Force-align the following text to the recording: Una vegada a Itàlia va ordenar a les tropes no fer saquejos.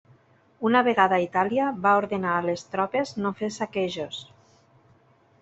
Una 0.69 0.79
vegada 0.85 1.17
a 1.19 1.23
Itàlia 1.25 1.67
va 1.83 1.91
ordenar 1.99 2.31
a 2.37 2.47
les 2.47 2.65
tropes 2.73 3.13
no 3.27 3.35
fer 3.43 3.51
saquejos. 3.61 4.25